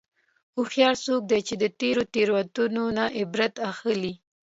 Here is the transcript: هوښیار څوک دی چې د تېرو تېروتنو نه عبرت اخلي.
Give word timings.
هوښیار 0.55 0.95
څوک 1.05 1.21
دی 1.31 1.39
چې 1.47 1.55
د 1.63 1.65
تېرو 1.79 2.01
تېروتنو 2.13 2.83
نه 2.97 3.05
عبرت 3.19 3.55
اخلي. 3.71 4.13